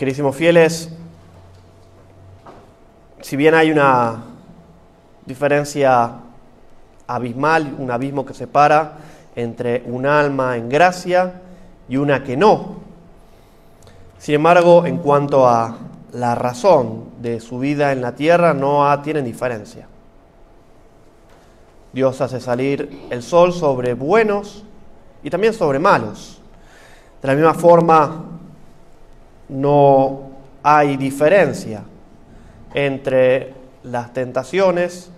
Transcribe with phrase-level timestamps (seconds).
[0.00, 0.88] Querísimos fieles,
[3.20, 4.22] si bien hay una
[5.26, 6.12] diferencia
[7.06, 8.94] abismal, un abismo que separa
[9.36, 11.42] entre un alma en gracia
[11.86, 12.76] y una que no,
[14.16, 15.76] sin embargo, en cuanto a
[16.14, 19.86] la razón de su vida en la tierra, no tienen diferencia.
[21.92, 24.64] Dios hace salir el sol sobre buenos
[25.22, 26.40] y también sobre malos.
[27.20, 28.29] De la misma forma,
[29.50, 30.30] no
[30.62, 31.82] hay diferencia
[32.72, 35.10] entre las tentaciones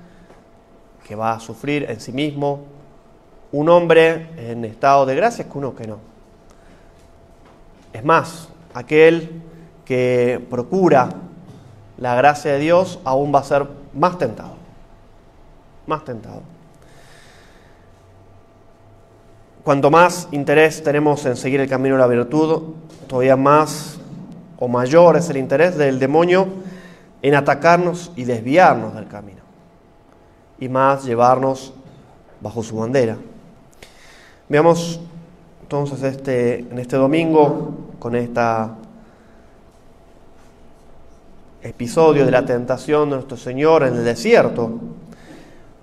[1.06, 2.60] que va a sufrir en sí mismo
[3.50, 5.98] un hombre en estado de gracia que uno que no.
[7.92, 9.42] Es más, aquel
[9.84, 11.10] que procura
[11.98, 14.54] la gracia de Dios aún va a ser más tentado,
[15.86, 16.40] más tentado.
[19.62, 22.74] Cuanto más interés tenemos en seguir el camino de la virtud,
[23.06, 24.00] todavía más
[24.64, 26.46] o mayor es el interés del demonio
[27.20, 29.40] en atacarnos y desviarnos del camino,
[30.60, 31.74] y más llevarnos
[32.40, 33.16] bajo su bandera.
[34.48, 35.00] Veamos
[35.62, 38.76] entonces este, en este domingo con esta
[41.60, 44.78] episodio de la tentación de nuestro Señor en el desierto,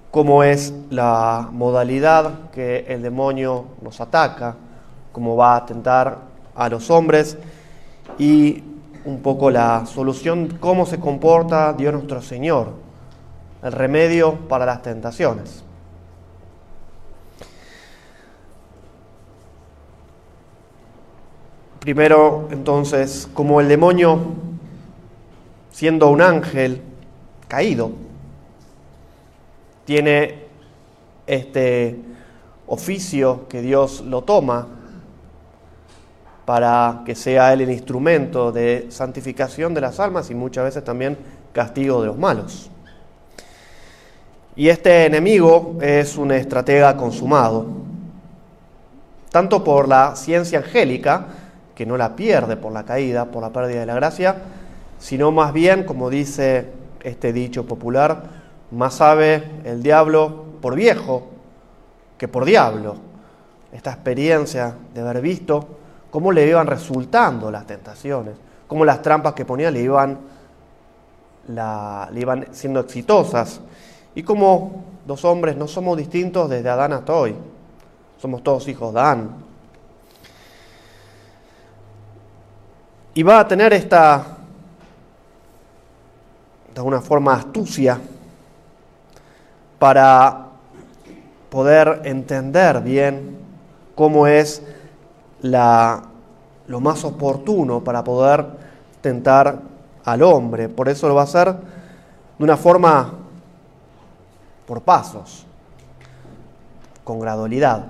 [0.10, 4.56] cómo es la modalidad que el demonio nos ataca,
[5.12, 6.20] cómo va a tentar
[6.56, 7.38] a los hombres
[8.18, 8.64] y
[9.06, 12.74] un poco la solución, cómo se comporta Dios nuestro Señor,
[13.64, 15.64] el remedio para las tentaciones.
[21.80, 24.20] Primero, entonces, como el demonio
[25.72, 26.82] siendo un ángel
[27.48, 27.92] caído,
[29.86, 30.44] tiene
[31.26, 32.00] este
[32.68, 34.68] oficio que Dios lo toma
[36.50, 41.16] para que sea él el instrumento de santificación de las almas y muchas veces también
[41.54, 42.72] castigo de los malos.
[44.56, 47.68] Y este enemigo es un estratega consumado,
[49.30, 51.28] tanto por la ciencia angélica,
[51.76, 54.38] que no la pierde por la caída, por la pérdida de la gracia,
[54.98, 56.72] sino más bien, como dice
[57.04, 58.24] este dicho popular,
[58.72, 61.28] más sabe el diablo por viejo
[62.18, 62.96] que por diablo.
[63.72, 65.76] Esta experiencia de haber visto
[66.12, 68.36] cómo le iban resultando las tentaciones,
[68.68, 70.18] cómo las trampas que ponía le iban,
[71.48, 73.62] le iban siendo exitosas
[74.16, 77.36] y cómo los hombres no somos distintos desde Adán hasta hoy.
[78.20, 79.30] Somos todos hijos de Adán.
[83.14, 84.38] Y va a tener esta
[86.74, 88.00] de alguna forma astucia
[89.80, 90.46] para
[91.50, 93.38] poder entender bien
[93.96, 94.62] cómo es
[95.42, 96.04] la,
[96.68, 98.46] lo más oportuno para poder
[99.02, 99.62] tentar
[100.06, 100.70] al hombre.
[100.70, 101.54] Por eso lo va a hacer
[102.38, 103.14] de una forma
[104.66, 105.46] por pasos,
[107.04, 107.88] con gradualidad.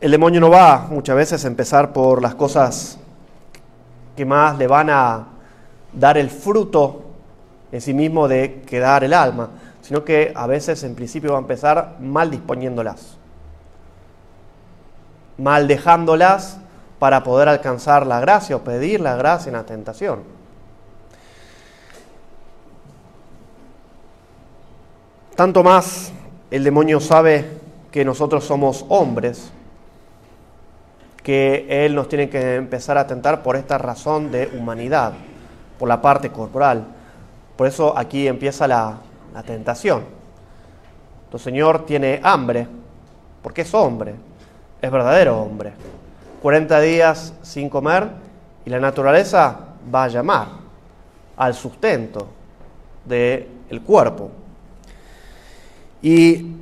[0.00, 2.98] El demonio no va muchas veces a empezar por las cosas
[4.14, 5.26] que más le van a
[5.92, 7.02] dar el fruto
[7.72, 9.50] en sí mismo de quedar el alma,
[9.88, 13.16] sino que a veces en principio va a empezar mal disponiéndolas,
[15.38, 16.58] mal dejándolas
[16.98, 20.24] para poder alcanzar la gracia o pedir la gracia en la tentación.
[25.34, 26.12] Tanto más
[26.50, 27.46] el demonio sabe
[27.90, 29.50] que nosotros somos hombres,
[31.22, 35.14] que Él nos tiene que empezar a tentar por esta razón de humanidad,
[35.78, 36.84] por la parte corporal.
[37.56, 38.98] Por eso aquí empieza la,
[39.42, 40.04] tentación.
[41.30, 42.66] Tu Señor tiene hambre,
[43.42, 44.14] porque es hombre,
[44.80, 45.72] es verdadero hombre.
[46.42, 48.08] 40 días sin comer
[48.64, 49.58] y la naturaleza
[49.92, 50.48] va a llamar
[51.36, 52.28] al sustento
[53.04, 54.30] del cuerpo.
[56.02, 56.54] Y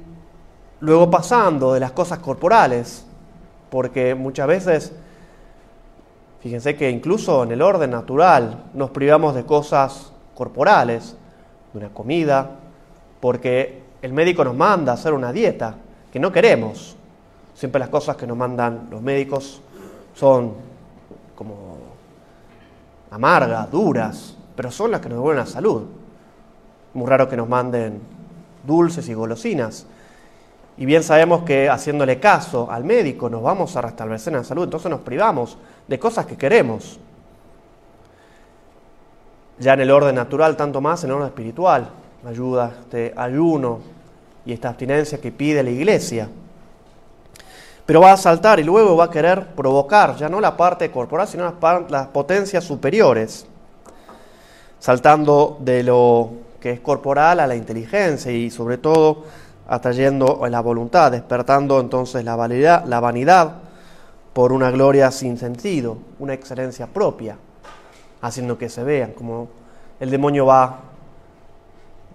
[0.80, 3.04] luego pasando de las cosas corporales
[3.70, 4.92] porque muchas veces,
[6.40, 11.16] fíjense que incluso en el orden natural nos privamos de cosas corporales,
[11.72, 12.50] de una comida,
[13.26, 15.74] porque el médico nos manda a hacer una dieta
[16.12, 16.94] que no queremos.
[17.56, 19.60] Siempre las cosas que nos mandan los médicos
[20.14, 20.54] son
[21.34, 21.76] como
[23.10, 25.86] amargas, duras, pero son las que nos devuelven la salud.
[26.94, 28.00] Muy raro que nos manden
[28.64, 29.88] dulces y golosinas.
[30.76, 34.62] Y bien sabemos que haciéndole caso al médico nos vamos a restablecer en la salud,
[34.62, 35.58] entonces nos privamos
[35.88, 37.00] de cosas que queremos.
[39.58, 41.90] Ya en el orden natural, tanto más en el orden espiritual,
[42.24, 43.80] ayuda este ayuno
[44.44, 46.28] y esta abstinencia que pide la iglesia.
[47.84, 51.28] Pero va a saltar y luego va a querer provocar ya no la parte corporal,
[51.28, 53.46] sino las, las potencias superiores,
[54.78, 56.30] saltando de lo
[56.60, 59.24] que es corporal a la inteligencia y sobre todo
[59.68, 63.54] atrayendo la voluntad, despertando entonces la vanidad, la vanidad
[64.32, 67.36] por una gloria sin sentido, una excelencia propia,
[68.20, 69.48] haciendo que se vean, como
[69.98, 70.80] el demonio va,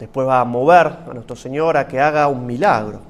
[0.01, 3.01] después va a mover a nuestro Señor a que haga un milagro.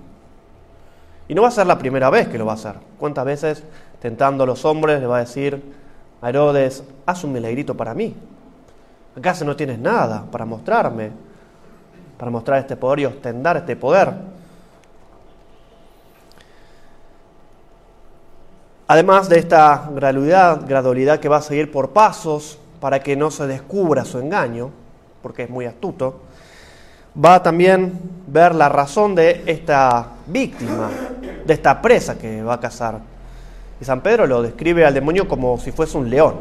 [1.30, 2.76] Y no va a ser la primera vez que lo va a hacer.
[3.00, 3.64] ¿Cuántas veces
[4.02, 5.64] tentando a los hombres le va a decir
[6.22, 8.14] a Herodes, haz un milagrito para mí?
[9.18, 11.12] ¿Acaso no tienes nada para mostrarme?
[12.18, 14.14] Para mostrar este poder y ostentar este poder.
[18.88, 23.48] Además de esta gradualidad, gradualidad que va a seguir por pasos para que no se
[23.48, 24.72] descubra su engaño,
[25.22, 26.24] porque es muy astuto,
[27.16, 30.90] va también ver la razón de esta víctima,
[31.46, 33.00] de esta presa que va a cazar.
[33.80, 36.36] Y San Pedro lo describe al demonio como si fuese un león,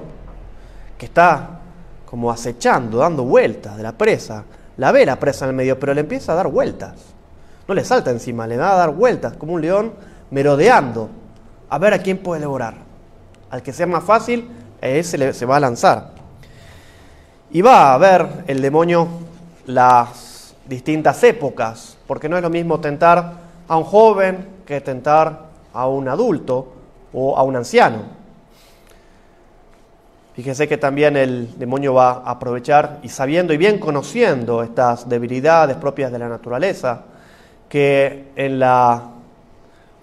[0.98, 1.60] que está
[2.04, 4.44] como acechando, dando vueltas de la presa.
[4.76, 6.94] La ve la presa en el medio, pero le empieza a dar vueltas.
[7.66, 9.92] No le salta encima, le da a dar vueltas, como un león
[10.30, 11.08] merodeando
[11.68, 12.74] a ver a quién puede devorar.
[13.50, 14.48] Al que sea más fácil,
[14.80, 16.10] ese se va a lanzar.
[17.50, 19.08] Y va a ver el demonio
[19.66, 20.19] las
[20.70, 23.32] distintas épocas, porque no es lo mismo tentar
[23.66, 26.72] a un joven que tentar a un adulto
[27.12, 28.20] o a un anciano.
[30.34, 35.76] Fíjese que también el demonio va a aprovechar y sabiendo y bien conociendo estas debilidades
[35.76, 37.02] propias de la naturaleza,
[37.68, 39.10] que en la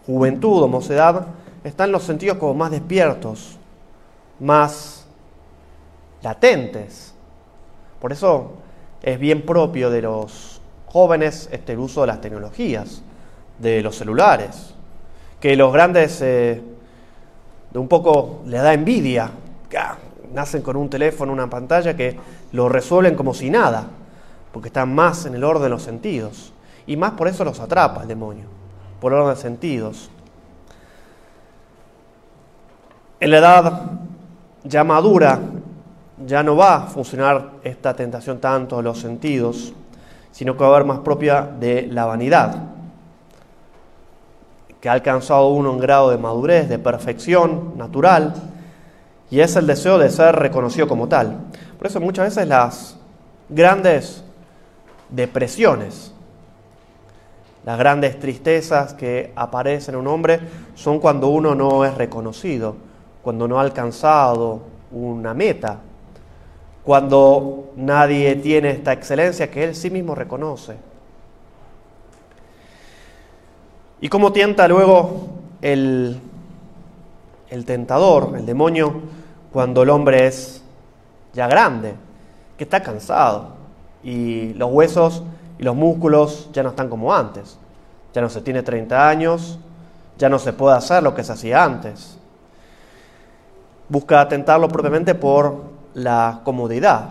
[0.05, 1.27] juventud o mocedad
[1.63, 3.57] están los sentidos como más despiertos,
[4.41, 5.05] más
[6.21, 7.13] latentes.
[8.01, 8.51] Por eso
[9.01, 10.56] es bien propio de los
[10.87, 13.01] jóvenes este, el uso de las tecnologías,
[13.59, 14.73] de los celulares,
[15.39, 16.61] que los grandes eh,
[17.71, 19.29] de un poco les da envidia,
[20.33, 22.17] nacen con un teléfono, una pantalla que
[22.51, 23.87] lo resuelven como si nada,
[24.51, 26.53] porque están más en el orden de los sentidos.
[26.85, 28.45] Y más por eso los atrapa el demonio,
[28.99, 30.09] por orden de sentidos.
[33.19, 33.81] En la edad
[34.63, 35.39] ya madura,
[36.25, 39.73] ya no va a funcionar esta tentación tanto de los sentidos,
[40.37, 42.57] sino que va a haber más propia de la vanidad,
[44.79, 48.35] que ha alcanzado uno un grado de madurez, de perfección natural,
[49.31, 51.39] y es el deseo de ser reconocido como tal.
[51.79, 52.97] Por eso muchas veces las
[53.49, 54.23] grandes
[55.09, 56.13] depresiones,
[57.65, 60.39] las grandes tristezas que aparecen en un hombre
[60.75, 62.75] son cuando uno no es reconocido
[63.23, 64.61] cuando no ha alcanzado
[64.91, 65.79] una meta,
[66.87, 70.77] cuando nadie tiene esta excelencia que él sí mismo reconoce.
[73.99, 75.27] ¿Y cómo tienta luego
[75.61, 76.17] el,
[77.49, 79.01] el tentador, el demonio,
[79.51, 80.63] cuando el hombre es
[81.33, 81.93] ya grande,
[82.57, 83.49] que está cansado
[84.01, 85.23] y los huesos
[85.59, 87.59] y los músculos ya no están como antes?
[88.13, 89.59] Ya no se tiene 30 años,
[90.17, 92.17] ya no se puede hacer lo que se hacía antes
[93.89, 97.09] busca atentarlo propiamente por la comodidad.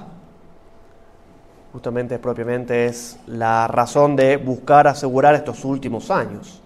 [1.72, 6.62] Justamente propiamente es la razón de buscar asegurar estos últimos años,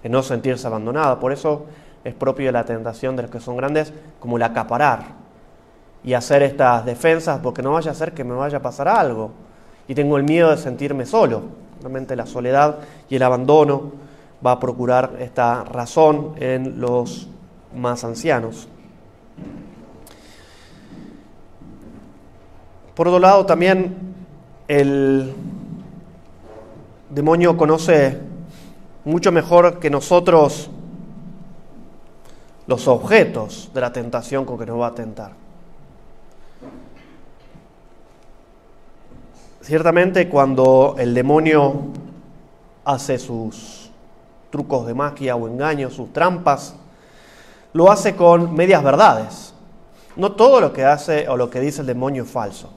[0.00, 1.18] de no sentirse abandonado.
[1.18, 1.66] Por eso
[2.04, 5.02] es propio de la tentación de los que son grandes como el acaparar
[6.04, 9.32] y hacer estas defensas porque no vaya a ser que me vaya a pasar algo
[9.88, 11.42] y tengo el miedo de sentirme solo.
[11.80, 12.78] Realmente la soledad
[13.10, 13.90] y el abandono
[14.46, 17.26] va a procurar esta razón en los
[17.74, 18.68] más ancianos.
[22.94, 24.14] Por otro lado, también
[24.68, 25.34] el
[27.10, 28.20] demonio conoce
[29.04, 30.70] mucho mejor que nosotros
[32.66, 35.32] los objetos de la tentación con que nos va a tentar.
[39.60, 41.86] Ciertamente cuando el demonio
[42.84, 43.90] hace sus
[44.50, 46.76] trucos de magia o engaños, sus trampas,
[47.72, 49.52] lo hace con medias verdades.
[50.14, 52.70] No todo lo que hace o lo que dice el demonio es falso.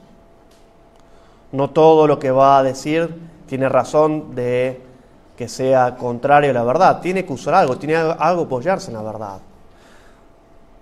[1.52, 3.14] No todo lo que va a decir
[3.46, 4.82] tiene razón de
[5.36, 7.00] que sea contrario a la verdad.
[7.00, 9.38] Tiene que usar algo, tiene algo apoyarse en la verdad.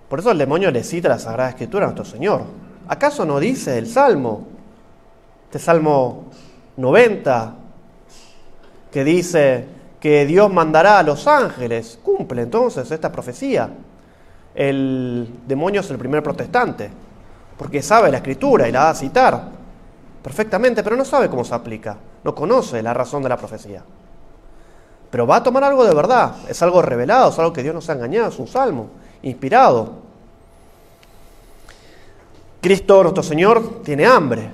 [0.09, 2.41] Por eso el demonio le cita la Sagrada Escritura a nuestro Señor.
[2.87, 4.47] ¿Acaso no dice el Salmo,
[5.45, 6.25] este Salmo
[6.77, 7.53] 90,
[8.91, 9.67] que dice
[9.99, 11.99] que Dios mandará a los ángeles?
[12.01, 13.69] Cumple entonces esta profecía.
[14.55, 16.89] El demonio es el primer protestante,
[17.57, 19.56] porque sabe la Escritura y la va a citar
[20.27, 23.81] perfectamente, pero no sabe cómo se aplica, no conoce la razón de la profecía.
[25.09, 27.89] Pero va a tomar algo de verdad, es algo revelado, es algo que Dios nos
[27.89, 28.89] ha engañado, es un salmo,
[29.21, 29.93] inspirado.
[32.59, 34.49] Cristo, nuestro Señor, tiene hambre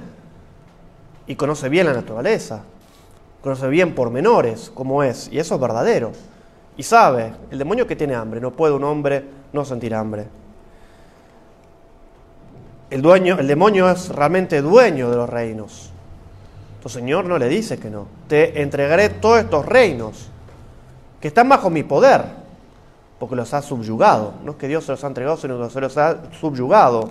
[1.26, 2.62] y conoce bien la naturaleza,
[3.42, 6.12] conoce bien pormenores, cómo es, y eso es verdadero.
[6.78, 10.28] Y sabe, el demonio que tiene hambre, no puede un hombre no sentir hambre.
[12.94, 15.90] El, dueño, el demonio es realmente dueño de los reinos.
[16.80, 18.06] Tu Señor no le dice que no.
[18.28, 20.30] Te entregaré todos estos reinos
[21.20, 22.24] que están bajo mi poder,
[23.18, 24.36] porque los ha subyugado.
[24.44, 27.10] No es que Dios se los ha entregado, sino que se los ha subyugado.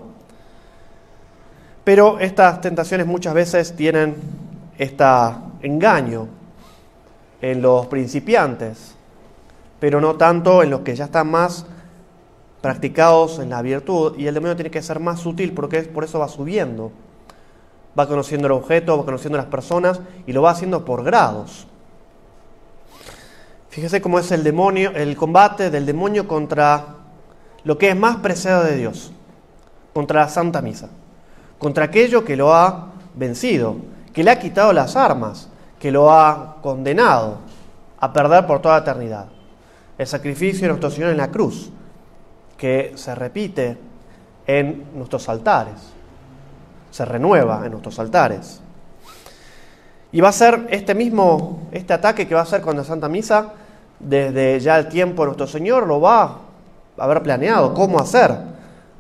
[1.83, 4.15] Pero estas tentaciones muchas veces tienen
[4.79, 5.05] este
[5.63, 6.29] engaño
[7.41, 8.95] en los principiantes,
[9.81, 11.67] pero no tanto en los que ya están más
[12.63, 16.19] practicados en la virtud, y el demonio tiene que ser más sutil porque por eso
[16.19, 16.93] va subiendo.
[17.99, 21.67] Va conociendo el objeto, va conociendo las personas y lo va haciendo por grados.
[23.69, 26.97] Fíjese cómo es el demonio, el combate del demonio contra
[27.65, 29.13] lo que es más preciado de Dios,
[29.93, 30.89] contra la Santa Misa,
[31.59, 33.77] contra aquello que lo ha vencido,
[34.13, 37.39] que le ha quitado las armas, que lo ha condenado
[37.99, 39.27] a perder por toda la eternidad.
[39.99, 41.71] El sacrificio de nuestro Señor en la cruz,
[42.63, 43.77] que se repite
[44.47, 45.75] en nuestros altares,
[46.93, 48.61] se renueva en nuestros altares.
[50.13, 53.09] Y va a ser este mismo, este ataque que va a ser con la Santa
[53.09, 53.55] Misa,
[53.99, 56.39] desde ya el tiempo de nuestro Señor lo va a
[56.99, 58.31] haber planeado, cómo hacer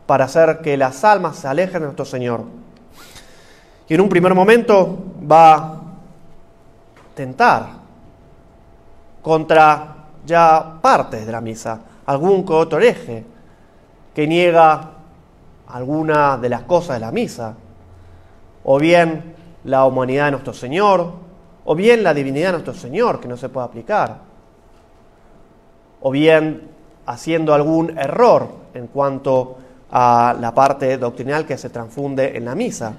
[0.06, 2.42] para hacer que las almas se alejen de nuestro Señor.
[3.88, 5.80] Y en un primer momento va a
[7.14, 7.66] tentar
[9.22, 9.94] contra
[10.26, 13.30] ya partes de la misa, algún que otro hereje
[14.14, 14.90] que niega
[15.68, 17.54] alguna de las cosas de la misa,
[18.64, 21.12] o bien la humanidad de nuestro Señor,
[21.64, 24.32] o bien la divinidad de nuestro Señor que no se puede aplicar
[26.02, 26.68] o bien
[27.06, 29.56] haciendo algún error en cuanto
[29.90, 32.92] a la parte doctrinal que se transfunde en la misa.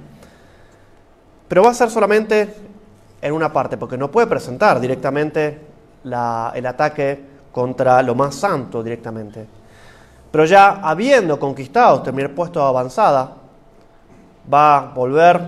[1.47, 2.53] Pero va a ser solamente
[3.21, 5.59] en una parte, porque no puede presentar directamente
[6.03, 9.47] el ataque contra lo más santo directamente.
[10.33, 13.35] Pero ya habiendo conquistado este primer puesto de avanzada,
[14.51, 15.39] va a volver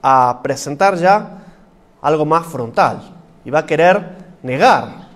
[0.00, 1.42] a presentar ya
[2.00, 3.02] algo más frontal
[3.44, 5.08] y va a querer negar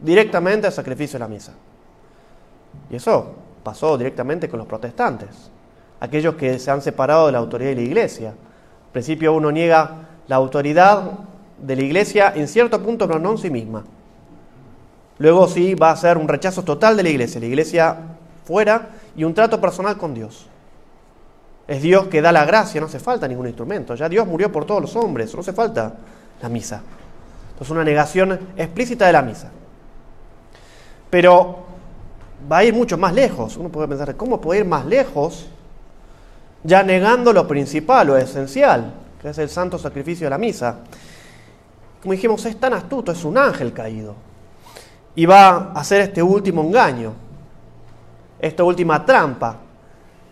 [0.00, 1.52] directamente al sacrificio de la misa.
[2.90, 5.28] Y eso pasó directamente con los protestantes,
[6.00, 8.30] aquellos que se han separado de la autoridad de la iglesia.
[8.30, 11.04] Al principio uno niega la autoridad
[11.56, 13.84] de la iglesia en cierto punto, pero no en sí misma.
[15.18, 17.96] Luego sí va a ser un rechazo total de la iglesia, la iglesia
[18.44, 20.46] fuera y un trato personal con Dios.
[21.66, 23.94] Es Dios que da la gracia, no hace falta ningún instrumento.
[23.94, 25.94] Ya Dios murió por todos los hombres, no hace falta
[26.40, 26.82] la misa.
[27.52, 29.50] Entonces una negación explícita de la misa.
[31.08, 31.64] Pero
[32.50, 33.56] va a ir mucho más lejos.
[33.56, 35.46] Uno puede pensar, ¿cómo puede ir más lejos?
[36.64, 40.78] Ya negando lo principal, lo esencial, que es el santo sacrificio de la misa.
[42.00, 44.14] Como dijimos, es tan astuto, es un ángel caído.
[45.14, 47.12] Y va a hacer este último engaño,
[48.42, 49.56] esta última trampa,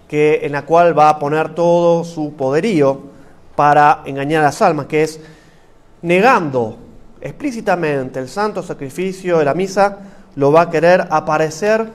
[0.08, 3.00] que, en la cual va a poner todo su poderío
[3.54, 5.20] para engañar a las almas, que es
[6.02, 6.76] negando
[7.20, 9.98] explícitamente el santo sacrificio de la misa,
[10.34, 11.88] lo va a querer aparecer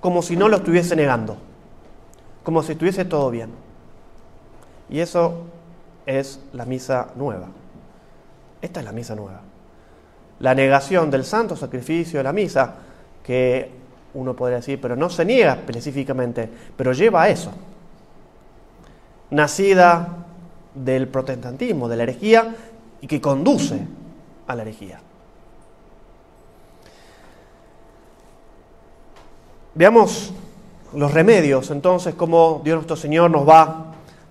[0.00, 1.36] como si no lo estuviese negando,
[2.42, 3.50] como si estuviese todo bien.
[4.88, 5.44] Y eso
[6.06, 7.46] es la misa nueva.
[8.60, 9.42] Esta es la misa nueva.
[10.40, 12.74] La negación del santo sacrificio de la misa,
[13.22, 13.79] que
[14.14, 17.52] uno podría decir, pero no se niega específicamente, pero lleva a eso.
[19.30, 20.08] Nacida
[20.74, 22.54] del protestantismo, de la herejía,
[23.00, 23.80] y que conduce
[24.46, 25.00] a la herejía.
[29.74, 30.32] Veamos
[30.92, 33.84] los remedios, entonces, cómo Dios nuestro Señor nos va a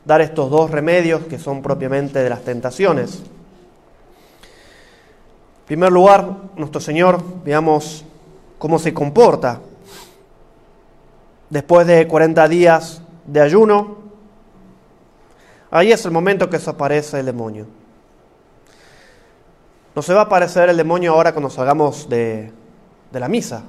[0.03, 3.19] dar estos dos remedios que son propiamente de las tentaciones.
[5.61, 8.03] En primer lugar, nuestro Señor, veamos
[8.57, 9.61] cómo se comporta
[11.49, 13.97] después de 40 días de ayuno.
[15.71, 17.65] Ahí es el momento que desaparece el demonio.
[19.95, 22.51] No se va a aparecer el demonio ahora cuando salgamos de,
[23.11, 23.63] de la misa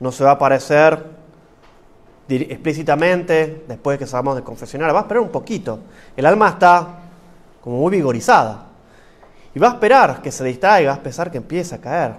[0.00, 1.18] no se va a aparecer
[2.28, 5.80] explícitamente después de que salgamos de confesionar, va a esperar un poquito.
[6.16, 6.86] El alma está
[7.62, 8.66] como muy vigorizada.
[9.54, 12.12] Y va a esperar que se distraiga, va a pensar que empiece a caer.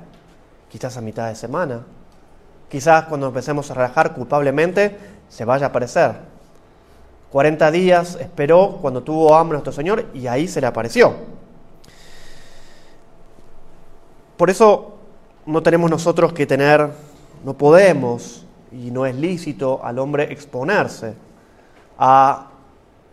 [0.67, 1.81] Quizás a mitad de semana.
[2.69, 4.97] Quizás cuando empecemos a relajar culpablemente,
[5.27, 6.15] se vaya a aparecer.
[7.31, 11.13] 40 días esperó cuando tuvo hambre nuestro Señor y ahí se le apareció.
[14.37, 14.95] Por eso
[15.45, 16.89] no tenemos nosotros que tener,
[17.43, 21.13] no podemos y no es lícito al hombre exponerse
[21.97, 22.47] a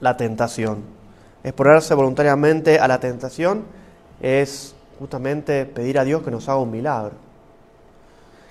[0.01, 0.85] la tentación.
[1.43, 3.65] Exponerse voluntariamente a la tentación
[4.21, 7.26] es justamente pedir a Dios que nos haga un milagro.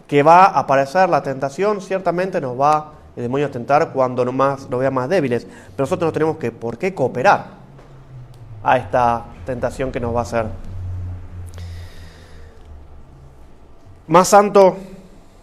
[0.07, 4.31] Que va a aparecer la tentación, ciertamente nos va el demonio a tentar cuando no
[4.31, 7.45] más, nos vea más débiles, pero nosotros no tenemos que por qué cooperar
[8.63, 10.45] a esta tentación que nos va a hacer.
[14.07, 14.77] Más santo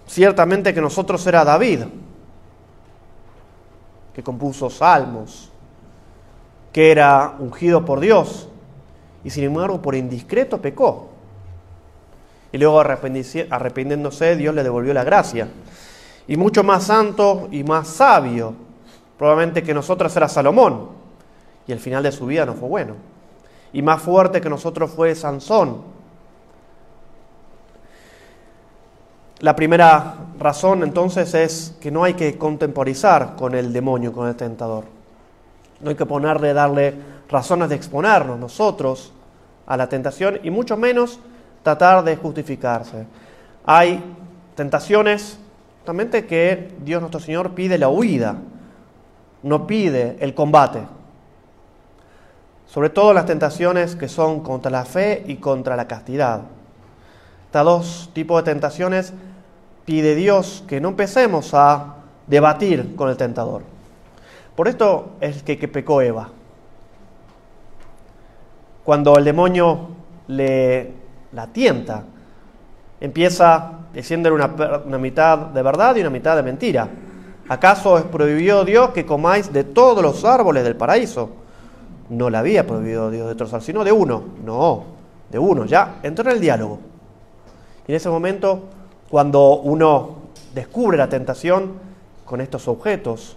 [0.06, 1.84] ciertamente que nosotros era David,
[4.14, 5.50] que compuso salmos,
[6.72, 8.48] que era ungido por Dios
[9.24, 11.11] y sin embargo por indiscreto pecó.
[12.52, 15.48] Y luego arrepintiéndose Dios le devolvió la gracia.
[16.28, 18.54] Y mucho más santo y más sabio,
[19.18, 20.90] probablemente que nosotros era Salomón.
[21.66, 22.94] Y el final de su vida no fue bueno.
[23.72, 25.92] Y más fuerte que nosotros fue Sansón.
[29.40, 34.36] La primera razón entonces es que no hay que contemporizar con el demonio, con el
[34.36, 34.84] tentador.
[35.80, 36.94] No hay que ponerle, darle
[37.28, 39.12] razones de exponernos nosotros
[39.66, 41.18] a la tentación y mucho menos
[41.62, 43.06] tratar de justificarse.
[43.64, 44.02] Hay
[44.54, 45.38] tentaciones
[45.78, 48.36] justamente que Dios nuestro Señor pide la huida,
[49.42, 50.82] no pide el combate.
[52.66, 56.42] Sobre todo las tentaciones que son contra la fe y contra la castidad.
[57.46, 59.12] Estas dos tipos de tentaciones
[59.84, 63.62] pide Dios que no empecemos a debatir con el tentador.
[64.56, 66.28] Por esto es que, que pecó Eva.
[68.84, 69.88] Cuando el demonio
[70.28, 71.01] le
[71.32, 72.04] la tienta,
[73.00, 76.88] empieza diciéndole una, una mitad de verdad y una mitad de mentira.
[77.48, 81.30] ¿Acaso es prohibido Dios que comáis de todos los árboles del paraíso?
[82.08, 84.22] No le había prohibido Dios de trozar, sino de uno.
[84.44, 84.84] No,
[85.30, 85.64] de uno.
[85.64, 86.78] Ya entró en el diálogo.
[87.86, 88.68] Y en ese momento,
[89.10, 90.16] cuando uno
[90.54, 91.72] descubre la tentación
[92.24, 93.36] con estos objetos,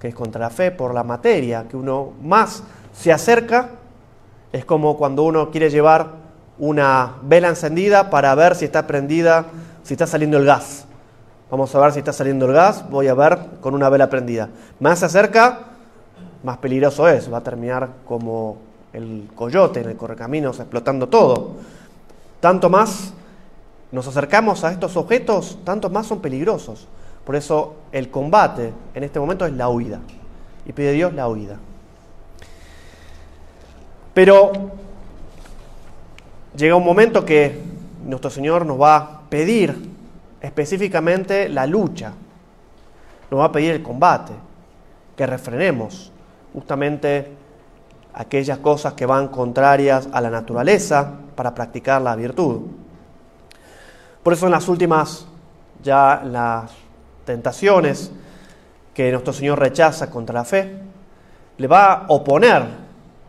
[0.00, 3.70] que es contra la fe por la materia, que uno más se acerca,
[4.52, 6.23] es como cuando uno quiere llevar
[6.58, 9.46] una vela encendida para ver si está prendida,
[9.82, 10.86] si está saliendo el gas.
[11.50, 14.48] Vamos a ver si está saliendo el gas, voy a ver con una vela prendida.
[14.80, 15.60] Más se acerca,
[16.42, 18.58] más peligroso es, va a terminar como
[18.92, 21.52] el coyote en el correcaminos explotando todo.
[22.40, 23.12] Tanto más
[23.92, 26.88] nos acercamos a estos objetos, tanto más son peligrosos.
[27.24, 30.00] Por eso el combate en este momento es la huida.
[30.66, 31.56] Y pide Dios la huida.
[34.12, 34.52] Pero
[36.56, 37.60] llega un momento que
[38.04, 39.90] nuestro Señor nos va a pedir
[40.40, 42.12] específicamente la lucha,
[43.30, 44.32] nos va a pedir el combate,
[45.16, 46.12] que refrenemos
[46.52, 47.32] justamente
[48.12, 52.62] aquellas cosas que van contrarias a la naturaleza para practicar la virtud.
[54.22, 55.26] Por eso en las últimas,
[55.82, 56.70] ya las
[57.24, 58.10] tentaciones
[58.94, 60.78] que nuestro Señor rechaza contra la fe,
[61.58, 62.62] le va a oponer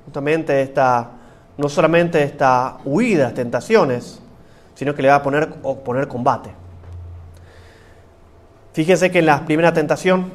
[0.05, 1.09] justamente esta,
[1.57, 4.21] no solamente esta huida tentaciones,
[4.73, 5.49] sino que le va a poner,
[5.83, 6.51] poner combate.
[8.73, 10.31] Fíjense que en la primera tentación,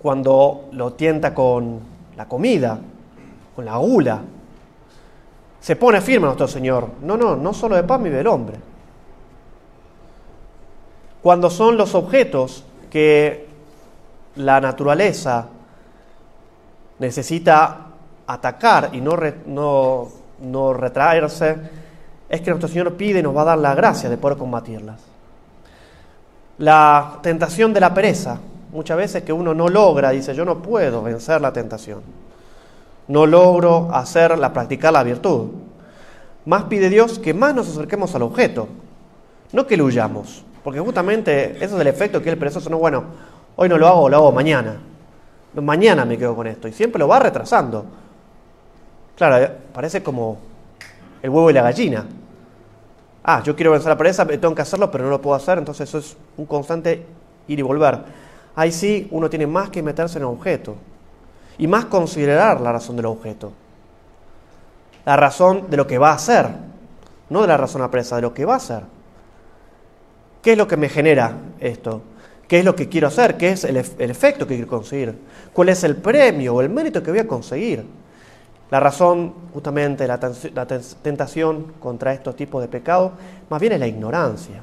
[0.00, 1.80] cuando lo tienta con
[2.16, 2.78] la comida,
[3.56, 4.20] con la gula,
[5.60, 6.90] se pone firme nuestro Señor.
[7.02, 8.56] No, no, no solo de pan vive el hombre.
[11.20, 13.48] Cuando son los objetos que
[14.36, 15.48] la naturaleza
[17.00, 17.87] necesita
[18.28, 20.08] atacar y no, no,
[20.40, 21.56] no retraerse,
[22.28, 25.00] es que nuestro Señor pide y nos va a dar la gracia de poder combatirlas.
[26.58, 28.38] La tentación de la pereza,
[28.70, 32.02] muchas veces que uno no logra, dice, yo no puedo vencer la tentación,
[33.08, 35.48] no logro hacerla, practicar la virtud.
[36.44, 38.68] Más pide Dios que más nos acerquemos al objeto,
[39.52, 43.04] no que lo huyamos, porque justamente eso es el efecto que el perezoso no, bueno,
[43.56, 44.76] hoy no lo hago, lo hago mañana.
[45.54, 47.86] Mañana me quedo con esto y siempre lo va retrasando.
[49.18, 50.38] Claro, eh, parece como
[51.20, 52.06] el huevo y la gallina.
[53.24, 55.88] Ah, yo quiero vencer la pereza, tengo que hacerlo, pero no lo puedo hacer, entonces
[55.88, 57.04] eso es un constante
[57.48, 57.98] ir y volver.
[58.54, 60.76] Ahí sí uno tiene más que meterse en el objeto
[61.58, 63.52] y más considerar la razón del objeto.
[65.04, 66.46] La razón de lo que va a hacer,
[67.28, 68.82] no de la razón de la presa, de lo que va a hacer.
[70.42, 72.02] ¿Qué es lo que me genera esto?
[72.46, 73.36] ¿Qué es lo que quiero hacer?
[73.36, 75.18] ¿Qué es el efecto que quiero conseguir?
[75.52, 77.97] ¿Cuál es el premio o el mérito que voy a conseguir?
[78.70, 80.18] La razón justamente la,
[81.02, 83.12] tentación contra estos tipos de pecados
[83.48, 84.62] más bien es la ignorancia,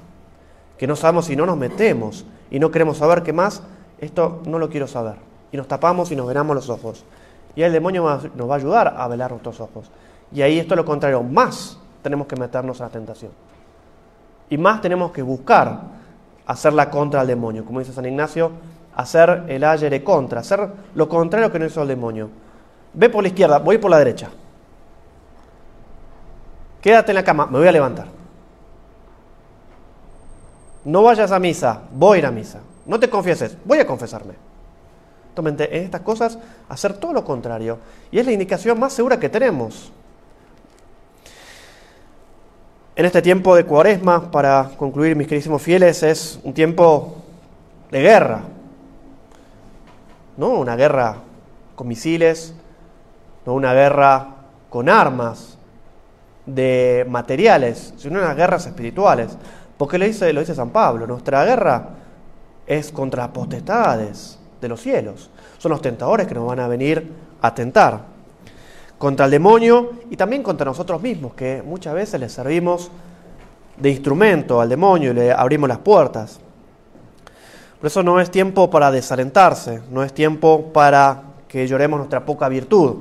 [0.77, 3.63] que no sabemos si no nos metemos y no queremos saber qué más,
[3.99, 5.15] esto no lo quiero saber.
[5.51, 7.03] Y nos tapamos y nos venamos los ojos.
[7.55, 8.03] Y el demonio
[8.35, 9.89] nos va a ayudar a velar nuestros ojos.
[10.31, 13.31] Y ahí esto es lo contrario, más tenemos que meternos a la tentación.
[14.49, 15.81] Y más tenemos que buscar
[16.45, 17.65] hacerla contra el demonio.
[17.65, 18.51] Como dice San Ignacio,
[18.95, 22.29] hacer el ayere contra, hacer lo contrario que no hizo el demonio.
[22.95, 24.29] Ve por la izquierda, voy por la derecha.
[26.81, 28.07] Quédate en la cama, me voy a levantar.
[30.85, 32.59] No vayas a misa, voy a ir a misa.
[32.85, 34.35] No te confieses, voy a confesarme.
[35.29, 36.37] Entonces, en estas cosas,
[36.69, 37.79] hacer todo lo contrario.
[38.11, 39.91] Y es la indicación más segura que tenemos.
[42.95, 47.17] En este tiempo de cuaresma, para concluir, mis queridísimos fieles, es un tiempo
[47.91, 48.43] de guerra.
[50.37, 51.17] No una guerra
[51.75, 52.53] con misiles,
[53.45, 54.27] no una guerra
[54.69, 55.55] con armas,
[56.45, 59.37] de materiales, sino unas guerras espirituales.
[59.77, 61.89] Porque lo dice, lo dice San Pablo, nuestra guerra
[62.67, 65.29] es contra las potestades de los cielos.
[65.57, 68.15] Son los tentadores que nos van a venir a tentar.
[68.97, 72.89] Contra el demonio y también contra nosotros mismos, que muchas veces le servimos
[73.77, 76.39] de instrumento al demonio y le abrimos las puertas.
[77.77, 82.47] Por eso no es tiempo para desalentarse, no es tiempo para que lloremos nuestra poca
[82.47, 82.95] virtud,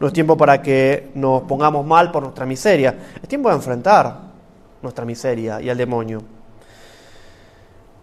[0.00, 4.16] no es tiempo para que nos pongamos mal por nuestra miseria, es tiempo de enfrentar
[4.80, 6.22] nuestra miseria y al demonio.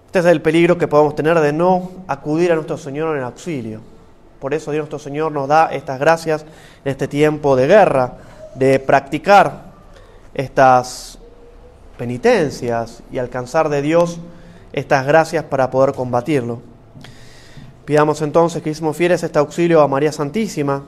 [0.06, 3.82] Este es el peligro que podemos tener de no acudir a nuestro Señor en auxilio.
[4.40, 6.46] Por eso Dios nuestro Señor nos da estas gracias
[6.86, 8.14] en este tiempo de guerra,
[8.54, 9.64] de practicar
[10.36, 11.18] estas
[11.98, 14.20] penitencias y alcanzar de Dios
[14.72, 16.62] estas gracias para poder combatirlo.
[17.86, 20.84] Pidamos entonces, que hicimos fieles, este auxilio a María Santísima,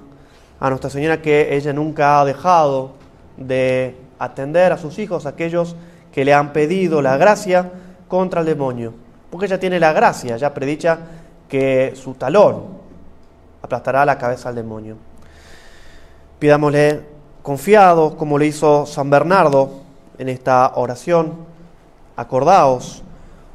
[0.59, 2.91] a Nuestra Señora que ella nunca ha dejado
[3.37, 5.75] de atender a sus hijos, aquellos
[6.11, 7.71] que le han pedido la gracia
[8.07, 8.93] contra el demonio.
[9.29, 10.99] Porque ella tiene la gracia, ya predicha
[11.47, 12.79] que su talón
[13.61, 14.97] aplastará la cabeza al demonio.
[16.39, 17.01] Pidámosle
[17.41, 19.81] confiados, como le hizo San Bernardo
[20.17, 21.33] en esta oración,
[22.15, 23.03] acordaos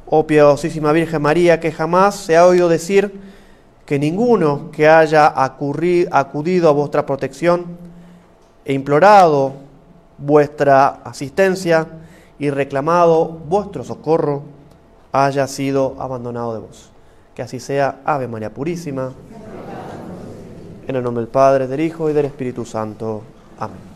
[0.07, 3.19] oh piadosísima Virgen María, que jamás se ha oído decir
[3.85, 7.65] que ninguno que haya acudido a vuestra protección
[8.65, 9.53] e implorado
[10.17, 11.87] vuestra asistencia
[12.39, 14.43] y reclamado vuestro socorro
[15.11, 16.89] haya sido abandonado de vos.
[17.35, 19.13] Que así sea, Ave María Purísima.
[20.87, 23.21] En el nombre del Padre, del Hijo y del Espíritu Santo.
[23.57, 23.94] Amén.